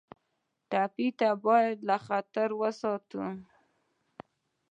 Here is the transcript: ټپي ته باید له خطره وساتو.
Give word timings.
ټپي 0.69 1.07
ته 1.19 1.29
باید 1.45 1.77
له 1.89 1.97
خطره 2.05 2.55
وساتو. 2.61 3.23